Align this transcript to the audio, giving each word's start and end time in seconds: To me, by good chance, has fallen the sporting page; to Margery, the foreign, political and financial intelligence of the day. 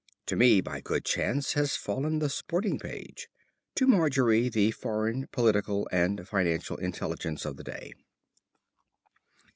To 0.25 0.35
me, 0.35 0.61
by 0.61 0.81
good 0.81 1.05
chance, 1.05 1.53
has 1.53 1.75
fallen 1.75 2.17
the 2.17 2.27
sporting 2.27 2.79
page; 2.79 3.27
to 3.75 3.85
Margery, 3.85 4.49
the 4.49 4.71
foreign, 4.71 5.27
political 5.31 5.87
and 5.91 6.27
financial 6.27 6.77
intelligence 6.77 7.45
of 7.45 7.55
the 7.55 7.63
day. 7.63 7.93